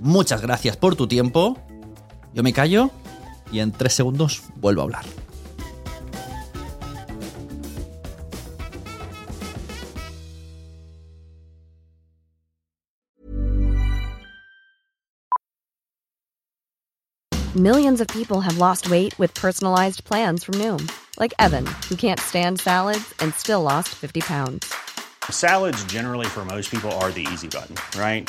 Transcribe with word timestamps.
Muchas 0.00 0.42
gracias 0.42 0.76
por 0.76 0.96
tu 0.96 1.06
tiempo. 1.06 1.56
Yo 2.34 2.42
me 2.42 2.52
callo 2.52 2.90
y 3.50 3.60
en 3.60 3.72
tres 3.72 3.94
segundos 3.94 4.42
vuelvo 4.56 4.82
a 4.82 4.84
hablar. 4.84 5.04
Millions 17.56 18.02
of 18.02 18.08
people 18.08 18.42
have 18.42 18.58
lost 18.58 18.90
weight 18.90 19.18
with 19.18 19.32
personalized 19.32 20.04
plans 20.04 20.44
from 20.44 20.56
Noom, 20.56 20.92
like 21.18 21.32
Evan, 21.38 21.64
who 21.88 21.96
can't 21.96 22.20
stand 22.20 22.60
salads 22.60 23.14
and 23.20 23.32
still 23.32 23.62
lost 23.62 23.88
50 23.94 24.20
pounds. 24.20 24.70
Salads, 25.30 25.82
generally, 25.84 26.26
for 26.26 26.44
most 26.44 26.70
people, 26.70 26.92
are 27.00 27.10
the 27.10 27.26
easy 27.32 27.48
button, 27.48 27.74
right? 27.98 28.28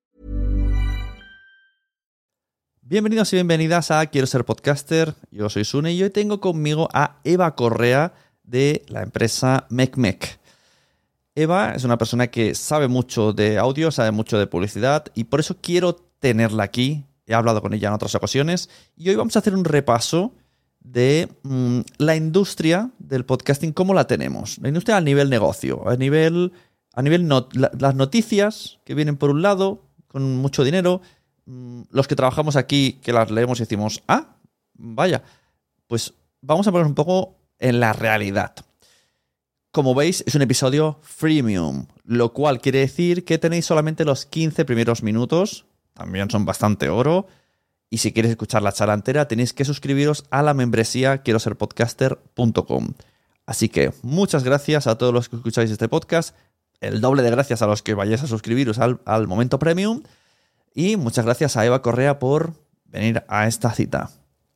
Bienvenidos 2.91 3.31
y 3.31 3.37
bienvenidas 3.37 3.89
a 3.89 4.05
Quiero 4.07 4.27
ser 4.27 4.43
podcaster. 4.43 5.15
Yo 5.31 5.49
soy 5.49 5.63
Sune 5.63 5.93
y 5.93 6.03
hoy 6.03 6.09
tengo 6.09 6.41
conmigo 6.41 6.89
a 6.91 7.21
Eva 7.23 7.55
Correa 7.55 8.13
de 8.43 8.83
la 8.89 9.01
empresa 9.01 9.65
MecMec. 9.69 10.41
Eva 11.33 11.71
es 11.73 11.85
una 11.85 11.97
persona 11.97 12.27
que 12.27 12.53
sabe 12.53 12.89
mucho 12.89 13.31
de 13.31 13.57
audio, 13.57 13.91
sabe 13.91 14.11
mucho 14.11 14.37
de 14.37 14.45
publicidad 14.45 15.05
y 15.15 15.23
por 15.23 15.39
eso 15.39 15.55
quiero 15.61 15.95
tenerla 15.95 16.63
aquí. 16.63 17.05
He 17.27 17.33
hablado 17.33 17.61
con 17.61 17.73
ella 17.73 17.87
en 17.87 17.93
otras 17.93 18.13
ocasiones 18.13 18.69
y 18.97 19.07
hoy 19.07 19.15
vamos 19.15 19.37
a 19.37 19.39
hacer 19.39 19.55
un 19.55 19.63
repaso 19.63 20.33
de 20.81 21.29
mm, 21.43 21.79
la 21.97 22.17
industria 22.17 22.91
del 22.99 23.23
podcasting, 23.23 23.71
cómo 23.71 23.93
la 23.93 24.05
tenemos. 24.05 24.57
La 24.57 24.67
industria 24.67 24.97
a 24.97 25.01
nivel 25.01 25.29
negocio, 25.29 25.87
a 25.87 25.95
nivel, 25.95 26.51
a 26.93 27.01
nivel 27.01 27.29
las 27.55 27.95
noticias 27.95 28.79
que 28.83 28.95
vienen 28.95 29.15
por 29.15 29.29
un 29.29 29.41
lado, 29.41 29.85
con 30.09 30.35
mucho 30.35 30.65
dinero, 30.65 31.01
los 31.45 32.07
que 32.07 32.15
trabajamos 32.15 32.55
aquí, 32.55 32.99
que 33.03 33.13
las 33.13 33.31
leemos 33.31 33.59
y 33.59 33.63
decimos, 33.63 34.03
ah, 34.07 34.35
vaya, 34.73 35.23
pues 35.87 36.13
vamos 36.41 36.67
a 36.67 36.71
poner 36.71 36.87
un 36.87 36.95
poco 36.95 37.35
en 37.59 37.79
la 37.79 37.93
realidad. 37.93 38.55
Como 39.71 39.95
veis, 39.95 40.23
es 40.27 40.35
un 40.35 40.41
episodio 40.41 40.99
freemium, 41.01 41.87
lo 42.03 42.33
cual 42.33 42.59
quiere 42.59 42.79
decir 42.79 43.23
que 43.23 43.37
tenéis 43.37 43.65
solamente 43.65 44.03
los 44.03 44.25
15 44.25 44.65
primeros 44.65 45.01
minutos, 45.01 45.65
también 45.93 46.29
son 46.29 46.45
bastante 46.45 46.89
oro, 46.89 47.27
y 47.89 47.97
si 47.97 48.13
quieres 48.13 48.31
escuchar 48.31 48.61
la 48.63 48.71
charla 48.71 48.93
entera, 48.93 49.27
tenéis 49.27 49.53
que 49.53 49.65
suscribiros 49.65 50.25
a 50.29 50.41
la 50.43 50.53
membresía 50.53 51.19
quiero 51.19 51.39
ser 51.39 51.57
podcaster.com. 51.57 52.93
Así 53.45 53.69
que 53.69 53.91
muchas 54.01 54.43
gracias 54.43 54.87
a 54.87 54.97
todos 54.97 55.13
los 55.13 55.27
que 55.27 55.35
escucháis 55.35 55.71
este 55.71 55.89
podcast. 55.89 56.35
El 56.79 57.01
doble 57.01 57.21
de 57.21 57.31
gracias 57.31 57.61
a 57.61 57.67
los 57.67 57.81
que 57.81 57.93
vayáis 57.93 58.23
a 58.23 58.27
suscribiros 58.27 58.79
al, 58.79 59.01
al 59.05 59.27
momento 59.27 59.59
premium. 59.59 60.03
Y 60.73 60.95
muchas 60.95 61.25
gracias 61.25 61.57
a 61.57 61.65
Eva 61.65 61.81
Correa 61.81 62.17
por 62.17 62.53
venir 62.85 63.23
a 63.27 63.45
esta 63.45 63.71
cita. 63.71 64.09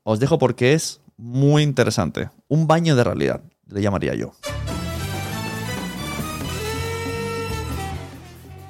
Os 0.04 0.20
dejo 0.20 0.40
porque 0.40 0.74
es 0.74 1.02
muy 1.18 1.64
interesante. 1.64 2.30
Un 2.48 2.68
baño 2.68 2.96
de 2.96 3.04
realidad, 3.04 3.42
le 3.68 3.82
llamaría 3.82 4.16
yo. 4.16 4.34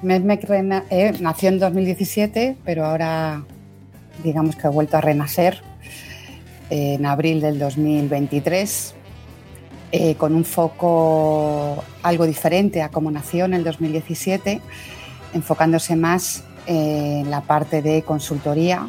Medmec 0.01 0.49
eh, 0.89 1.13
nació 1.19 1.49
en 1.49 1.59
2017, 1.59 2.57
pero 2.65 2.85
ahora 2.85 3.43
digamos 4.23 4.55
que 4.55 4.67
ha 4.67 4.69
vuelto 4.69 4.97
a 4.97 5.01
renacer 5.01 5.61
en 6.69 7.05
abril 7.05 7.41
del 7.41 7.59
2023, 7.59 8.95
eh, 9.91 10.15
con 10.15 10.33
un 10.33 10.45
foco 10.45 11.83
algo 12.01 12.25
diferente 12.25 12.81
a 12.81 12.89
como 12.89 13.11
nació 13.11 13.45
en 13.45 13.53
el 13.53 13.63
2017, 13.63 14.61
enfocándose 15.33 15.95
más 15.95 16.43
en 16.65 17.29
la 17.29 17.41
parte 17.41 17.81
de 17.81 18.03
consultoría 18.03 18.87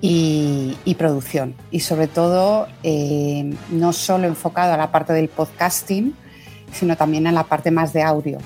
y, 0.00 0.94
producción. 0.98 1.54
Y 1.70 1.80
sobre 1.80 2.08
todo, 2.08 2.68
eh, 2.82 3.54
no 3.70 3.92
solo 3.92 4.26
enfocado 4.26 4.74
a 4.74 4.76
la 4.76 4.92
parte 4.92 5.12
del 5.12 5.28
podcasting, 5.28 6.14
sino 6.72 6.96
también 6.96 7.26
en 7.26 7.34
la 7.34 7.44
parte 7.44 7.70
más 7.70 7.92
de 7.92 8.02
audio. 8.02 8.38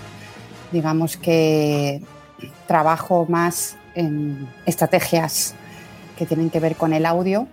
Digamos 0.70 1.16
que 1.16 2.02
trabajo 2.66 3.26
más 3.28 3.76
en 3.94 4.48
estrategias 4.66 5.54
que 6.16 6.26
tienen 6.26 6.50
que 6.50 6.60
ver 6.60 6.76
con 6.76 6.92
el 6.92 7.06
audio, 7.06 7.48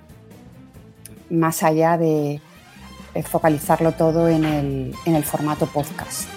más 1.29 1.63
allá 1.63 1.97
de, 1.97 2.41
focalizarlo 3.23 3.93
todo 3.93 4.27
en 4.27 4.43
el, 4.43 5.23
formato 5.23 5.65
podcast. 5.67 6.27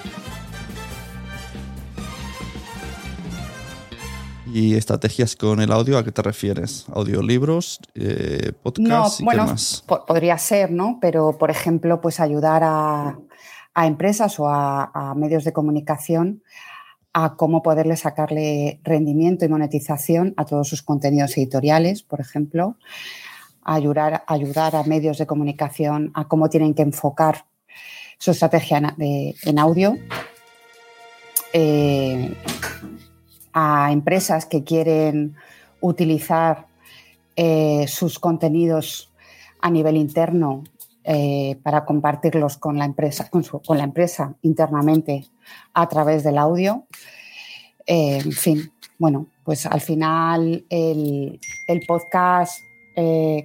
¿Y 4.53 4.77
estrategias 4.77 5.37
con 5.37 5.61
el 5.61 5.71
audio 5.71 5.99
a 5.99 6.05
qué 6.05 6.11
te 6.11 6.23
refieres? 6.23 6.87
¿Audiolibros? 6.93 7.81
Eh, 7.95 8.53
¿Podcast? 8.63 9.21
No, 9.21 9.25
bueno, 9.25 9.55
podría 10.07 10.39
ser, 10.39 10.71
¿no? 10.71 10.99
Pero, 11.01 11.37
por 11.37 11.51
ejemplo, 11.51 12.01
pues 12.01 12.19
ayudar 12.19 12.63
a, 12.65 13.19
empresas 13.77 14.41
o 14.41 14.49
a, 14.49 15.15
medios 15.17 15.45
de 15.45 15.53
comunicación 15.53 16.43
a 17.13 17.37
cómo 17.37 17.63
poderle 17.63 17.97
sacarle 17.97 18.81
rendimiento 18.85 19.45
y 19.45 19.49
monetización 19.49 20.35
a 20.37 20.45
todos 20.45 20.69
sus 20.69 20.83
contenidos 20.83 21.37
editoriales, 21.37 22.03
por 22.03 22.21
ejemplo, 22.21 22.77
ayudar, 23.63 24.25
ayudar 24.27 24.77
a 24.77 24.83
medios 24.85 25.19
de 25.19 25.27
comunicación 25.27 26.11
a 26.15 26.27
cómo 26.27 26.49
tienen 26.49 26.75
que 26.75 26.83
enfocar 26.83 27.45
su 28.19 28.33
estrategia 28.33 28.95
en, 28.99 29.59
audio, 29.59 29.97
eh, 31.53 32.35
a 33.53 33.93
empresas 33.93 34.47
que 34.47 34.65
quieren 34.65 35.35
utilizar 35.81 36.67
eh, 37.37 37.87
sus 37.87 38.19
contenidos 38.19 39.11
a 39.61 39.71
nivel 39.71 39.97
interno 39.97 40.65
eh, 41.05 41.57
para 41.63 41.85
compartirlos 41.85 42.59
con 42.59 42.79
la 42.79 42.85
empresa, 42.85 43.31
con, 43.31 43.45
la 43.79 43.85
empresa 43.85 44.35
internamente 44.43 45.25
a 45.73 45.89
través 45.89 46.25
del 46.25 46.39
audio. 46.39 46.87
Eh, 47.87 48.19
en 48.25 48.33
fin, 48.33 48.73
bueno, 48.99 49.27
pues 49.45 49.67
al 49.67 49.81
final 49.81 50.65
el, 50.69 51.41
podcast 51.87 52.61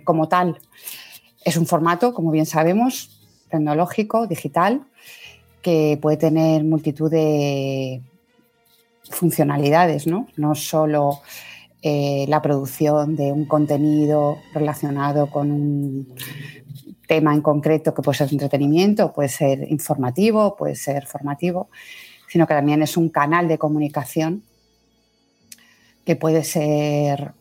como 0.04 0.28
tal 0.28 0.58
es 1.46 1.58
un 1.58 1.68
formato, 1.68 2.16
como 2.16 2.32
bien 2.32 2.48
sabemos, 2.48 3.22
tecnológico, 3.52 4.26
digital, 4.26 4.88
que 5.62 6.00
puede 6.02 6.18
tener 6.18 6.64
multitud 6.64 7.12
de 7.12 8.02
funcionalidades, 9.14 10.08
¿no? 10.08 10.28
No 10.38 10.56
solo 10.56 11.22
la 11.84 12.42
producción 12.42 13.18
de 13.18 13.34
un 13.34 13.46
contenido 13.46 14.38
relacionado 14.54 15.30
con 15.30 15.52
un 15.52 16.16
tema 17.08 17.34
en 17.34 17.42
concreto 17.42 17.94
que 17.94 18.02
puede 18.02 18.18
ser 18.18 18.32
entretenimiento, 18.32 19.12
puede 19.12 19.30
ser 19.30 19.70
informativo, 19.70 20.56
puede 20.56 20.76
ser 20.76 21.06
formativo, 21.06 21.70
sino 22.28 22.48
que 22.48 22.54
también 22.54 22.82
es 22.82 22.98
un 22.98 23.10
canal 23.10 23.48
de 23.48 23.58
comunicación 23.58 24.44
que 26.06 26.16
puede 26.16 26.44
ser 26.44 27.34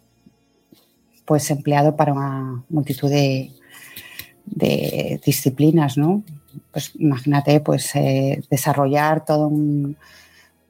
pues 1.24 1.50
empleado 1.50 1.96
para 1.96 2.12
una 2.12 2.64
multitud 2.68 3.08
de, 3.08 3.50
disciplinas, 5.24 5.96
¿no? 5.96 6.24
Pues 6.72 6.92
imagínate, 6.96 7.60
pues 7.60 7.94
eh, 7.94 8.42
desarrollar 8.50 9.24
todo 9.24 9.50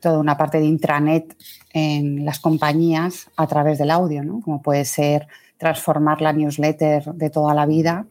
toda 0.02 0.18
una 0.18 0.36
parte 0.36 0.58
de 0.58 0.66
intranet 0.66 1.34
en 1.72 2.24
las 2.24 2.40
compañías 2.40 3.28
a 3.36 3.46
través 3.46 3.78
del 3.78 3.90
audio, 3.90 4.22
¿no? 4.22 4.40
Como 4.40 4.60
puede 4.60 4.84
ser 4.84 5.28
transformar 5.56 6.20
la 6.20 6.32
newsletter 6.32 7.04
de 7.14 7.30
toda 7.30 7.54
la 7.54 7.66
vida 7.66 8.04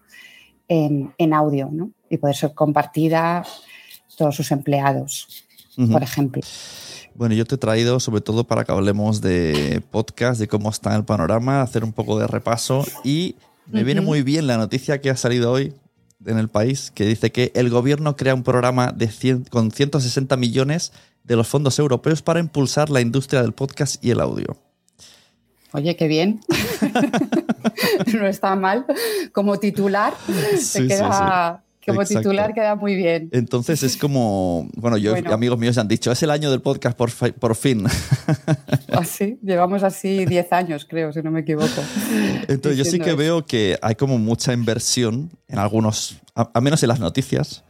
en, 0.70 1.34
audio 1.34 1.70
¿no? 1.70 1.92
y 2.10 2.16
poder 2.16 2.36
ser 2.36 2.54
compartida 2.54 3.44
todos 4.16 4.38
sus 4.38 4.52
empleados, 4.52 5.46
por 5.92 6.02
ejemplo. 6.02 6.42
Bueno, 7.14 7.36
yo 7.36 7.44
te 7.44 7.56
he 7.56 7.58
traído 7.58 8.00
sobre 8.00 8.22
todo 8.22 8.46
para 8.46 8.64
que 8.64 8.72
hablemos 8.72 9.20
de 9.20 9.82
podcast, 9.92 10.40
de 10.40 10.48
cómo 10.48 10.70
está 10.70 10.96
el 10.96 11.04
panorama, 11.04 11.62
hacer 11.62 11.84
un 11.84 11.92
poco 11.92 12.18
de 12.18 12.26
repaso 12.26 12.86
y 13.04 13.36
me 13.68 13.84
viene 13.84 14.00
muy 14.00 14.22
bien 14.22 14.48
la 14.48 14.56
noticia 14.56 15.02
que 15.02 15.10
ha 15.10 15.18
salido 15.18 15.52
hoy 15.52 15.74
en 16.26 16.38
el 16.38 16.48
país 16.48 16.90
que 16.92 17.06
dice 17.06 17.34
que 17.34 17.52
el 17.54 17.70
gobierno 17.70 18.16
crea 18.16 18.34
un 18.34 18.44
programa 18.44 18.94
de 18.94 19.10
con 19.50 19.72
160 19.72 20.38
millones 20.38 20.94
de 21.24 21.36
los 21.36 21.48
fondos 21.48 21.78
europeos 21.80 22.22
para 22.22 22.40
impulsar 22.40 22.90
la 22.90 23.02
industria 23.02 23.42
del 23.42 23.54
podcast 23.54 24.04
y 24.04 24.12
el 24.12 24.22
audio. 24.22 24.58
Oye, 25.74 25.96
qué 25.96 26.08
bien. 26.08 26.42
no 28.14 28.28
está 28.28 28.56
mal. 28.56 28.86
Como 29.32 29.58
titular, 29.58 30.14
queda, 30.74 31.64
como 31.86 32.04
titular 32.04 32.54
queda 32.54 32.76
muy 32.76 32.96
bien. 32.96 33.30
Entonces 33.32 33.82
es 33.84 33.96
como, 33.96 34.68
bueno, 34.76 34.98
yo 34.98 35.16
amigos 35.32 35.58
míos 35.58 35.78
han 35.78 35.88
dicho, 35.88 36.12
es 36.12 36.22
el 36.24 36.32
año 36.32 36.52
del 36.52 36.62
podcast 36.62 36.98
por, 36.98 37.10
por 37.12 37.56
fin. 37.56 37.86
Así, 38.92 39.38
ah, 39.42 39.46
llevamos 39.46 39.84
así 39.84 40.26
10 40.26 40.52
años, 40.52 40.86
creo, 40.90 41.14
si 41.14 41.22
no 41.22 41.32
me 41.32 41.40
equivoco. 41.40 41.82
Entonces 42.50 42.78
yo 42.78 42.84
sí 42.84 43.00
que 43.00 43.14
veo 43.14 43.46
que 43.46 43.80
hay 43.82 43.96
como 43.96 44.18
mucha 44.18 44.52
inversión 44.52 45.32
en 45.48 45.60
algunos, 45.60 46.20
a 46.36 46.60
menos 46.60 46.84
en 46.84 46.90
las 46.90 47.00
noticias, 47.00 47.64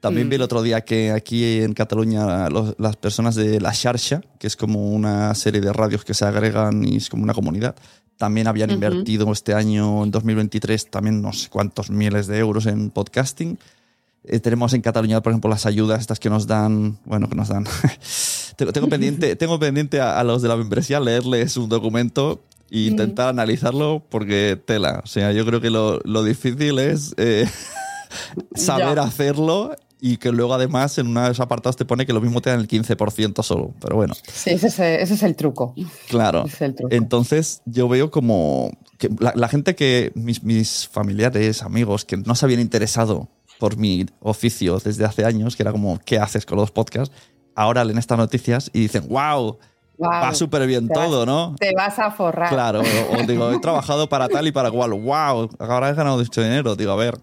también 0.00 0.28
vi 0.28 0.36
el 0.36 0.42
mm. 0.42 0.44
otro 0.44 0.62
día 0.62 0.80
que 0.82 1.10
aquí 1.10 1.60
en 1.60 1.72
Cataluña 1.74 2.48
las 2.50 2.96
personas 2.96 3.34
de 3.34 3.60
La 3.60 3.72
Xarxa, 3.72 4.22
que 4.38 4.46
es 4.46 4.56
como 4.56 4.92
una 4.92 5.34
serie 5.34 5.60
de 5.60 5.72
radios 5.72 6.04
que 6.04 6.14
se 6.14 6.24
agregan 6.24 6.84
y 6.84 6.96
es 6.96 7.08
como 7.08 7.24
una 7.24 7.34
comunidad, 7.34 7.74
también 8.16 8.48
habían 8.48 8.70
invertido 8.70 9.30
este 9.32 9.54
año, 9.54 10.04
en 10.04 10.10
2023, 10.10 10.90
también 10.90 11.22
no 11.22 11.32
sé 11.32 11.48
cuántos 11.48 11.90
miles 11.90 12.26
de 12.26 12.38
euros 12.38 12.66
en 12.66 12.90
podcasting. 12.90 13.58
Eh, 14.24 14.40
tenemos 14.40 14.72
en 14.74 14.82
Cataluña, 14.82 15.22
por 15.22 15.32
ejemplo, 15.32 15.48
las 15.48 15.66
ayudas 15.66 16.00
estas 16.00 16.18
que 16.18 16.28
nos 16.28 16.46
dan, 16.46 16.98
bueno, 17.04 17.28
que 17.28 17.36
nos 17.36 17.48
dan. 17.48 17.64
tengo, 18.56 18.88
pendiente, 18.88 19.36
tengo 19.36 19.58
pendiente 19.58 20.00
a, 20.00 20.22
los 20.24 20.42
de 20.42 20.48
la 20.48 20.56
membresía 20.56 21.00
leerles 21.00 21.56
un 21.56 21.68
documento 21.68 22.42
e 22.70 22.80
intentar 22.80 23.28
analizarlo 23.28 24.02
porque 24.08 24.60
tela. 24.62 25.00
O 25.04 25.06
sea, 25.06 25.32
yo 25.32 25.46
creo 25.46 25.60
que 25.60 25.70
lo, 25.70 26.00
lo 26.04 26.24
difícil 26.24 26.80
es 26.80 27.14
eh, 27.16 27.48
saber 28.54 28.98
hacerlo 28.98 29.76
y 30.00 30.16
que 30.18 30.30
luego 30.32 30.54
además 30.54 30.96
en 30.98 31.08
uno 31.08 31.22
de 31.22 31.26
esos 31.26 31.40
apartados 31.40 31.76
te 31.76 31.84
pone 31.84 32.06
que 32.06 32.12
lo 32.12 32.20
mismo 32.20 32.40
te 32.40 32.50
dan 32.50 32.60
el 32.60 32.68
15% 32.68 33.42
solo, 33.42 33.72
pero 33.80 33.96
bueno. 33.96 34.14
Sí, 34.32 34.50
ese 34.50 35.02
es, 35.02 35.22
el 35.22 35.36
truco. 35.36 35.74
Claro. 36.08 36.44
Entonces 36.90 37.62
yo 37.64 37.88
veo 37.88 38.10
como 38.10 38.70
que 38.98 39.10
la, 39.18 39.48
gente 39.48 39.74
que, 39.74 40.12
mis, 40.14 40.42
mis, 40.42 40.88
familiares, 40.88 41.62
amigos, 41.62 42.04
que 42.04 42.16
no 42.16 42.34
se 42.34 42.46
habían 42.46 42.60
interesado 42.60 43.28
por 43.58 43.76
mi 43.76 44.06
oficio 44.20 44.78
desde 44.78 45.04
hace 45.04 45.24
años, 45.24 45.56
que 45.56 45.62
era 45.62 45.72
como, 45.72 45.98
¿qué 46.04 46.18
haces 46.18 46.46
con 46.46 46.58
los 46.58 46.70
podcasts? 46.70 47.14
Ahora 47.54 47.84
leen 47.84 47.98
estas 47.98 48.18
noticias 48.18 48.70
y 48.72 48.80
dicen, 48.80 49.08
wow, 49.08 49.58
va 50.00 50.34
súper 50.34 50.66
bien 50.66 50.88
todo, 50.88 51.26
¿no? 51.26 51.56
Te 51.58 51.72
vas 51.74 51.98
a 51.98 52.10
forrar. 52.10 52.50
Claro, 52.50 52.80
o, 52.80 53.22
digo, 53.26 53.50
he 53.50 53.58
trabajado 53.58 54.08
para 54.08 54.28
tal 54.28 54.46
y 54.46 54.52
para 54.52 54.70
cual, 54.70 54.92
wow, 54.92 55.50
ahora 55.58 55.90
he 55.90 55.94
ganado 55.94 56.18
mucho 56.18 56.42
dinero. 56.42 56.76
Digo, 56.76 56.92
a 56.92 56.96
ver, 56.96 57.18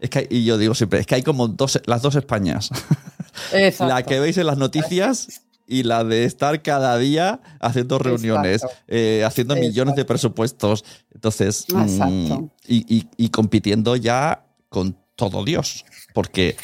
es 0.00 0.10
que 0.10 0.26
y 0.30 0.44
yo 0.44 0.58
digo 0.58 0.74
siempre, 0.74 1.00
es 1.00 1.06
que 1.06 1.14
hay 1.14 1.22
como 1.22 1.48
dos, 1.48 1.80
las 1.86 2.02
dos 2.02 2.14
Españas. 2.14 2.70
la 3.80 4.02
que 4.02 4.20
veis 4.20 4.38
en 4.38 4.46
las 4.46 4.58
noticias 4.58 5.42
y 5.66 5.82
la 5.82 6.02
de 6.02 6.24
estar 6.24 6.62
cada 6.62 6.96
día 6.96 7.40
haciendo 7.60 7.98
reuniones, 7.98 8.62
eh, 8.88 9.22
haciendo 9.24 9.54
millones 9.54 9.94
de 9.96 10.04
presupuestos. 10.04 10.84
Entonces, 11.12 11.66
mm, 11.68 12.44
y, 12.66 13.28
compitiendo 13.28 13.94
ya 13.96 14.46
con 14.70 14.96
todo 15.18 15.44
Dios. 15.44 15.84
Porque 16.14 16.56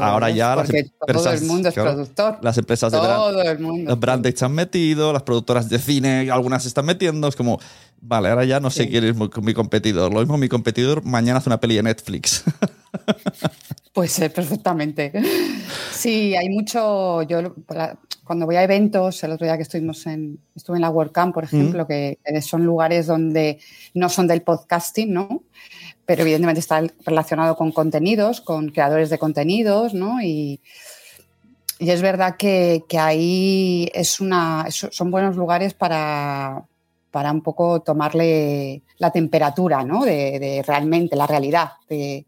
ahora 0.00 0.30
ya 0.30 0.54
las 0.54 0.70
empresas, 0.70 1.22
todo 1.24 1.32
el 1.32 1.42
mundo 1.42 1.68
es 1.68 1.74
productor. 1.74 2.38
Las 2.42 2.56
empresas 2.58 2.92
de 2.92 3.00
brand, 3.00 3.88
los 3.88 3.98
brand 3.98 4.24
están 4.26 4.52
metidos, 4.52 5.12
las 5.12 5.22
productoras 5.24 5.68
de 5.68 5.78
cine, 5.78 6.30
algunas 6.30 6.62
se 6.62 6.68
están 6.68 6.86
metiendo. 6.86 7.26
Es 7.26 7.34
como, 7.34 7.58
Vale, 8.06 8.28
ahora 8.28 8.44
ya 8.44 8.60
no 8.60 8.68
sé 8.68 8.86
quién 8.88 9.04
es 9.04 9.16
mi, 9.16 9.54
competidor. 9.54 10.12
Lo 10.12 10.20
mismo 10.20 10.36
mi 10.36 10.48
competidor 10.48 11.02
mañana 11.04 11.38
hace 11.38 11.48
una 11.48 11.58
peli 11.58 11.76
de 11.76 11.84
Netflix. 11.84 12.44
Puede 13.94 14.10
ser 14.10 14.30
perfectamente. 14.30 15.10
Sí, 15.90 16.34
hay 16.36 16.50
mucho. 16.50 17.22
Yo 17.22 17.54
cuando 18.22 18.44
voy 18.44 18.56
a 18.56 18.62
eventos, 18.62 19.24
el 19.24 19.32
otro 19.32 19.46
día 19.46 19.56
que 19.56 19.62
estuvimos 19.62 20.06
en, 20.06 20.38
estuve 20.54 20.76
en 20.76 20.82
la 20.82 20.90
WordCamp, 20.90 21.32
por 21.32 21.44
ejemplo, 21.44 21.86
que 21.86 22.18
son 22.42 22.64
lugares 22.66 23.06
donde 23.06 23.58
no 23.94 24.10
son 24.10 24.26
del 24.26 24.42
podcasting, 24.42 25.10
¿no? 25.10 25.42
Pero 26.06 26.22
evidentemente 26.22 26.60
está 26.60 26.82
relacionado 27.04 27.56
con 27.56 27.72
contenidos, 27.72 28.40
con 28.40 28.68
creadores 28.68 29.10
de 29.10 29.18
contenidos, 29.18 29.94
¿no? 29.94 30.20
Y, 30.22 30.60
y 31.78 31.90
es 31.90 32.02
verdad 32.02 32.36
que, 32.36 32.84
que 32.88 32.98
ahí 32.98 33.90
es 33.94 34.20
una, 34.20 34.66
son 34.70 35.10
buenos 35.10 35.36
lugares 35.36 35.74
para, 35.74 36.64
para 37.14 37.30
un 37.30 37.42
poco 37.42 37.80
tomarle 37.80 38.82
la 38.98 39.12
temperatura 39.12 39.84
¿no? 39.84 40.04
de, 40.04 40.64
realmente 40.66 41.14
la 41.14 41.28
realidad 41.28 41.74
de, 41.88 42.26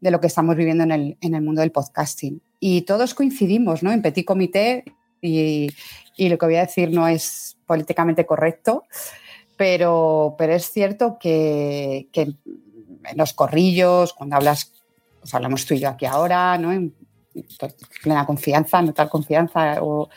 lo 0.00 0.20
que 0.20 0.28
estamos 0.28 0.54
viviendo 0.54 0.84
en 0.84 1.16
el, 1.20 1.42
mundo 1.42 1.60
del 1.60 1.72
podcasting. 1.72 2.40
Y 2.60 2.82
todos 2.82 3.14
coincidimos 3.14 3.82
¿no? 3.82 3.90
en 3.90 4.00
petit 4.00 4.24
comité 4.24 4.84
y, 5.20 5.70
lo 6.16 6.38
que 6.38 6.46
voy 6.46 6.54
a 6.54 6.66
decir 6.66 6.92
no 6.92 7.08
es 7.08 7.56
políticamente 7.66 8.24
correcto, 8.24 8.84
pero, 9.56 10.36
pero 10.38 10.52
es 10.54 10.70
cierto 10.70 11.18
que, 11.18 12.06
en 13.04 13.16
los 13.16 13.32
corrillos, 13.32 14.12
cuando 14.12 14.36
hablas, 14.36 14.72
pues 15.20 15.34
hablamos 15.34 15.64
tú 15.66 15.74
y 15.74 15.80
yo 15.80 15.88
aquí 15.88 16.06
ahora, 16.06 16.58
¿no? 16.58 16.72
plena 18.02 18.26
confianza, 18.26 18.82
no 18.82 18.92
tal 18.92 19.08
confianza. 19.08 19.82
O, 19.82 20.08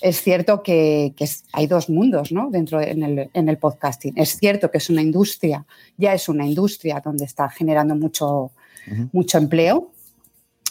es 0.00 0.20
cierto 0.20 0.62
que, 0.62 1.14
hay 1.52 1.66
dos 1.66 1.88
mundos 1.88 2.32
¿no? 2.32 2.50
dentro 2.50 2.80
en 2.80 3.48
el, 3.48 3.58
podcasting. 3.58 4.14
Es 4.16 4.36
cierto 4.36 4.70
que 4.70 4.78
es 4.78 4.90
una 4.90 5.02
industria, 5.02 5.64
ya 5.96 6.14
es 6.14 6.28
una 6.28 6.46
industria 6.46 7.00
donde 7.04 7.24
está 7.24 7.48
generando 7.48 7.94
mucho, 7.94 8.52
mucho 9.12 9.38
empleo, 9.38 9.90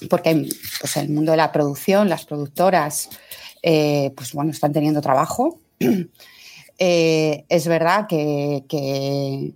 porque 0.09 0.47
pues, 0.79 0.97
el 0.97 1.09
mundo 1.09 1.31
de 1.31 1.37
la 1.37 1.51
producción, 1.51 2.09
las 2.09 2.25
productoras, 2.25 3.09
eh, 3.61 4.11
pues 4.15 4.33
bueno, 4.33 4.51
están 4.51 4.73
teniendo 4.73 5.01
trabajo. 5.01 5.59
Eh, 6.79 7.45
es 7.49 7.67
verdad 7.67 8.07
que, 8.07 8.65
que 8.67 9.53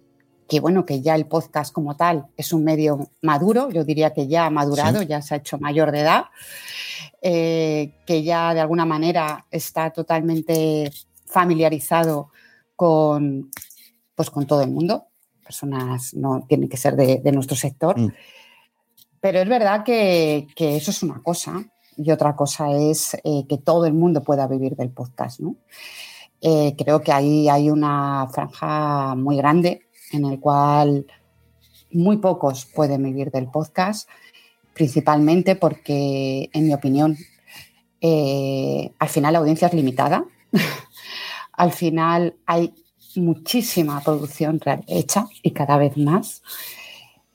bueno, 0.61 0.85
que 0.85 1.01
ya 1.01 1.15
el 1.15 1.25
podcast 1.25 1.73
como 1.73 1.95
tal 1.95 2.27
es 2.37 2.53
un 2.53 2.63
medio 2.63 3.09
maduro, 3.21 3.69
yo 3.69 3.83
diría 3.83 4.13
que 4.13 4.27
ya 4.27 4.45
ha 4.45 4.49
madurado, 4.49 5.01
ya 5.01 5.21
se 5.21 5.33
ha 5.33 5.37
hecho 5.37 5.57
mayor 5.57 5.91
de 5.91 5.99
edad, 5.99 6.25
eh, 7.21 7.93
que 8.05 8.23
ya 8.23 8.53
de 8.53 8.61
alguna 8.61 8.85
manera 8.85 9.45
está 9.51 9.91
totalmente 9.91 10.91
familiarizado 11.25 12.31
con, 12.75 13.51
pues, 14.15 14.29
con 14.29 14.45
todo 14.47 14.61
el 14.61 14.71
mundo. 14.71 15.07
Personas 15.43 16.13
no 16.13 16.45
tienen 16.47 16.69
que 16.69 16.77
ser 16.77 16.95
de, 16.95 17.31
nuestro 17.31 17.55
sector. 17.55 17.99
Mm. 17.99 18.13
Pero 19.19 19.39
es 19.39 19.49
verdad 19.49 19.83
que, 19.83 20.47
eso 20.57 20.91
es 20.91 21.03
una 21.03 21.21
cosa 21.21 21.63
y 21.97 22.11
otra 22.11 22.35
cosa 22.35 22.71
es 22.71 23.15
eh, 23.23 23.45
que 23.49 23.57
todo 23.57 23.85
el 23.85 23.93
mundo 23.93 24.21
pueda 24.23 24.47
vivir 24.47 24.75
del 24.75 24.91
podcast. 24.91 25.41
Eh, 26.41 26.75
creo 26.77 27.01
que 27.01 27.11
ahí 27.11 27.49
hay 27.49 27.69
una 27.71 28.27
franja 28.31 29.15
muy 29.15 29.37
grande 29.37 29.86
en 30.11 30.25
el 30.25 30.39
cual 30.39 31.05
muy 31.91 32.17
pocos 32.17 32.65
pueden 32.65 33.03
vivir 33.03 33.31
del 33.31 33.47
podcast, 33.47 34.09
principalmente 34.73 35.55
porque, 35.55 36.49
en 36.53 36.67
mi 36.67 36.73
opinión, 36.73 37.17
eh, 38.01 38.91
al 38.99 39.09
final 39.09 39.33
la 39.33 39.39
audiencia 39.39 39.67
es 39.67 39.73
limitada. 39.73 40.25
al 41.53 41.71
final 41.71 42.35
hay 42.45 42.73
muchísima 43.15 44.01
producción 44.01 44.59
hecha 44.87 45.27
y 45.41 45.51
cada 45.51 45.77
vez 45.77 45.97
más, 45.97 46.43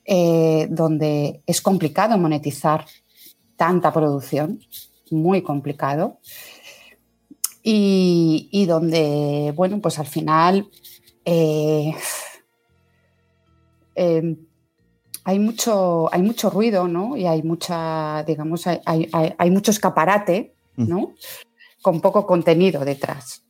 eh, 0.05 0.67
donde 0.69 1.41
es 1.45 1.61
complicado 1.61 2.17
monetizar 2.17 2.85
tanta 3.57 3.91
producción, 3.91 4.59
muy 5.11 5.41
complicado, 5.41 6.19
y, 7.65 8.65
donde, 8.67 9.53
bueno, 9.55 9.79
pues 9.79 9.97
al 9.99 10.07
final 10.07 10.67
eh, 11.23 11.93
em, 13.95 14.37
hay, 15.23 15.39
mucho, 15.39 16.13
hay 16.13 16.21
mucho 16.21 16.49
ruido, 16.49 16.87
¿no? 16.87 17.15
Y 17.17 17.25
hay 17.25 17.43
mucha, 17.43 18.23
digamos, 18.23 18.67
hay, 18.67 19.09
hay 19.11 19.51
mucho 19.51 19.71
escaparate, 19.71 20.55
¿no? 20.75 21.15
Con 21.81 22.01
poco 22.01 22.25
contenido 22.25 22.83
detrás. 22.85 23.43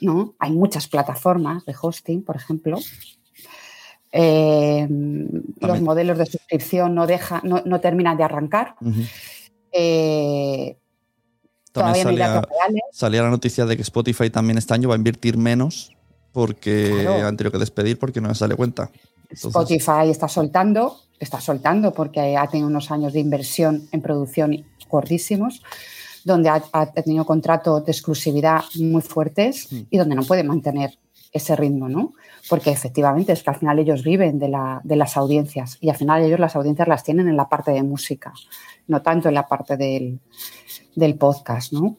¿no? 0.00 0.34
Hay 0.38 0.52
muchas 0.52 0.88
plataformas 0.88 1.64
de 1.64 1.74
hosting, 1.80 2.22
por 2.22 2.36
ejemplo. 2.36 2.78
Eh, 4.12 4.88
los 5.60 5.80
modelos 5.82 6.18
de 6.18 6.26
suscripción 6.26 6.94
no, 6.94 7.06
deja, 7.06 7.42
no, 7.44 7.80
terminan 7.80 8.16
de 8.16 8.24
arrancar. 8.24 8.74
Eh, 9.72 10.76
también 11.72 12.04
salía, 12.92 13.22
la 13.22 13.30
noticia 13.30 13.64
de 13.66 13.76
que 13.76 13.82
Spotify 13.82 14.30
también 14.30 14.58
este 14.58 14.74
año 14.74 14.88
va 14.88 14.96
a 14.96 14.98
invertir 14.98 15.36
menos 15.36 15.92
porque 16.32 17.06
han 17.24 17.36
tenido 17.36 17.52
que 17.52 17.58
despedir 17.58 17.98
porque 17.98 18.20
no 18.20 18.28
les 18.28 18.38
sale 18.38 18.54
cuenta. 18.54 18.90
Spotify 19.30 20.10
está 20.10 20.28
soltando, 20.28 21.00
está 21.18 21.40
soltando 21.40 21.92
porque 21.92 22.36
ha 22.36 22.46
tenido 22.46 22.68
unos 22.68 22.90
años 22.90 23.12
de 23.12 23.20
inversión 23.20 23.88
en 23.92 24.02
producción 24.02 24.64
gordísimos 24.88 25.62
donde 26.24 26.48
ha, 26.50 26.86
tenido 26.92 27.24
contratos 27.24 27.84
de 27.84 27.92
exclusividad 27.92 28.62
muy 28.78 29.02
fuertes 29.02 29.72
mm. 29.72 29.80
y 29.90 29.98
donde 29.98 30.14
no 30.14 30.22
puede 30.22 30.44
mantener 30.44 30.98
ese 31.32 31.54
ritmo, 31.54 31.88
¿no? 31.88 32.12
Porque 32.48 32.70
efectivamente 32.70 33.32
es 33.32 33.42
que 33.42 33.50
al 33.50 33.56
final 33.56 33.78
ellos 33.78 34.02
viven 34.02 34.38
de, 34.38 34.48
las 34.48 35.16
audiencias 35.16 35.78
y 35.80 35.88
al 35.88 35.96
final 35.96 36.22
ellos 36.22 36.40
las 36.40 36.56
audiencias 36.56 36.88
las 36.88 37.04
tienen 37.04 37.28
en 37.28 37.36
la 37.36 37.48
parte 37.48 37.70
de 37.70 37.82
música, 37.82 38.32
no 38.88 39.00
tanto 39.00 39.28
en 39.28 39.34
la 39.34 39.46
parte 39.46 39.76
del, 39.76 40.18
podcast, 41.18 41.72
¿no? 41.72 41.96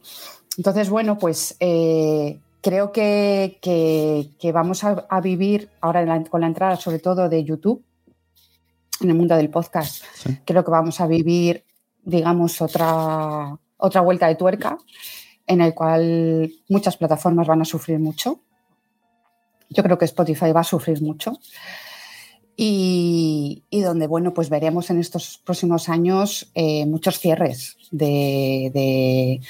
Entonces, 0.57 0.89
bueno, 0.89 1.17
pues 1.17 1.55
eh, 1.59 2.39
creo 2.61 2.91
que, 2.91 3.59
vamos 4.53 4.83
a, 4.83 5.21
vivir 5.21 5.69
ahora 5.81 6.23
con 6.29 6.41
la 6.41 6.47
entrada 6.47 6.75
sobre 6.75 6.99
todo 6.99 7.27
de 7.27 7.43
YouTube 7.43 7.83
en 9.01 9.09
el 9.09 9.15
mundo 9.15 9.35
del 9.35 9.49
podcast, 9.49 10.03
creo 10.45 10.63
que 10.63 10.71
vamos 10.71 11.01
a 11.01 11.07
vivir, 11.07 11.65
digamos, 12.03 12.61
otra, 12.61 13.57
otra 13.77 14.01
vuelta 14.01 14.27
de 14.27 14.35
tuerca 14.35 14.77
en 15.47 15.61
el 15.61 15.73
cual 15.73 16.51
muchas 16.69 16.97
plataformas 16.97 17.47
van 17.47 17.61
a 17.61 17.65
sufrir 17.65 17.99
mucho. 17.99 18.39
Yo 19.69 19.83
creo 19.83 19.97
que 19.97 20.05
Spotify 20.05 20.51
va 20.51 20.61
a 20.61 20.65
sufrir 20.65 21.01
mucho. 21.01 21.33
Y, 22.55 23.63
donde, 23.71 24.05
bueno, 24.05 24.33
pues 24.33 24.49
veremos 24.49 24.89
en 24.91 24.99
estos 24.99 25.41
próximos 25.43 25.89
años 25.89 26.51
eh, 26.53 26.85
muchos 26.85 27.19
cierres 27.19 27.77
de, 27.89 29.41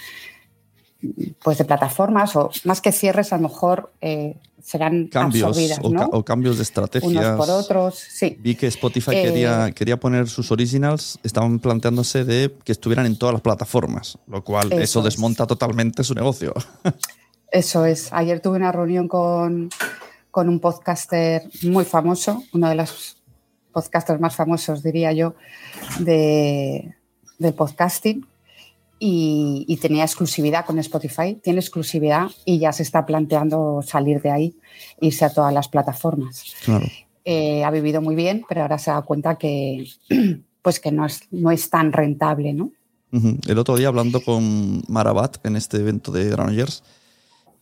pues 1.43 1.58
de 1.58 1.65
plataformas 1.65 2.36
o 2.36 2.51
más 2.63 2.81
que 2.81 2.91
cierres, 2.91 3.34
a 3.34 3.38
lo 3.38 3.43
mejor 3.43 3.91
eh, 4.01 4.36
serán 4.62 5.08
cambios 5.08 5.58
o, 5.81 6.24
cambios 6.24 6.58
de 6.58 6.63
estrategias. 6.63 7.36
por 7.36 7.50
otros, 7.50 7.96
sí. 7.98 8.38
Vi 8.39 8.55
que 8.55 8.67
Spotify 8.67 9.12
quería, 9.12 9.67
eh, 9.67 9.74
quería 9.74 10.00
poner 10.00 10.29
sus 10.29 10.51
originals, 10.51 11.20
estaban 11.24 11.60
planteándose 11.60 12.24
de 12.24 12.55
que 12.63 12.72
estuvieran 12.72 13.05
en 13.05 13.17
todas 13.17 13.34
las 13.34 13.41
plataformas, 13.41 14.17
lo 14.27 14.43
cual 14.43 14.72
eso, 14.74 15.01
desmonta 15.01 15.48
totalmente 15.48 16.03
su 16.03 16.13
negocio. 16.13 16.53
Eso 17.51 17.86
es. 17.86 18.13
Ayer 18.13 18.39
tuve 18.39 18.55
una 18.55 18.72
reunión 18.72 19.10
con, 19.10 19.70
con 20.29 20.48
un 20.48 20.62
podcaster 20.62 21.43
muy 21.63 21.84
famoso, 21.84 22.43
uno 22.53 22.70
de 22.70 22.75
los 22.75 23.17
podcasters 23.74 24.22
más 24.22 24.38
famosos, 24.38 24.84
diría 24.84 25.12
yo, 25.12 25.36
de, 26.00 26.96
del 27.39 27.53
podcasting, 27.53 28.25
y, 29.03 29.77
tenía 29.81 30.03
exclusividad 30.03 30.63
con 30.63 30.77
Spotify, 30.77 31.34
tiene 31.41 31.60
exclusividad 31.60 32.29
y 32.46 32.60
ya 32.60 32.72
se 32.72 32.84
está 32.84 33.03
planteando 33.03 33.81
salir 33.81 34.22
de 34.22 34.29
ahí, 34.29 34.55
irse 35.00 35.25
a 35.25 35.34
todas 35.34 35.51
las 35.51 35.67
plataformas. 35.67 36.53
Eh, 37.25 37.63
ha 37.63 37.72
vivido 37.72 38.00
muy 38.00 38.13
bien, 38.13 38.46
pero 38.48 38.62
ahora 38.62 38.77
se 38.77 38.91
da 38.91 39.01
cuenta 39.01 39.39
que, 39.39 39.88
pues 40.62 40.79
que 40.79 40.91
no, 40.91 41.08
es, 41.08 41.22
no 41.31 41.50
es 41.50 41.72
tan 41.72 41.91
rentable, 41.91 42.53
¿no? 42.53 42.72
El 43.48 43.58
otro 43.58 43.75
día 43.75 43.88
hablando 43.88 44.22
con 44.22 44.84
Marabat 44.88 45.46
en 45.46 45.55
este 45.55 45.77
evento 45.77 46.12
de 46.12 46.29
Granollers, 46.29 46.84